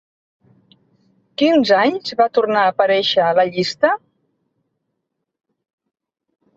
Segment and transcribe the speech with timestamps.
[1.41, 3.95] Quins anys va tornar a aparèixer a la llista?